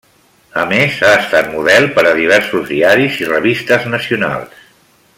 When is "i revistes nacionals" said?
3.25-4.67